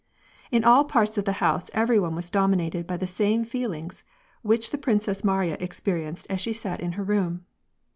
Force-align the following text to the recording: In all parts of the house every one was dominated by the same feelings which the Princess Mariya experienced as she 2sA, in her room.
In 0.49 0.63
all 0.63 0.83
parts 0.85 1.19
of 1.19 1.25
the 1.25 1.33
house 1.45 1.69
every 1.75 1.99
one 1.99 2.15
was 2.15 2.31
dominated 2.31 2.87
by 2.87 2.97
the 2.97 3.05
same 3.05 3.43
feelings 3.43 4.03
which 4.41 4.71
the 4.71 4.79
Princess 4.79 5.23
Mariya 5.23 5.57
experienced 5.59 6.25
as 6.27 6.41
she 6.41 6.53
2sA, 6.53 6.79
in 6.79 6.93
her 6.93 7.03
room. 7.03 7.45